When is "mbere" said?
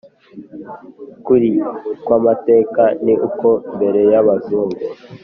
3.75-4.01